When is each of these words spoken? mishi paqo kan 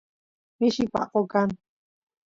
mishi 0.59 0.83
paqo 0.93 1.21
kan 1.31 1.49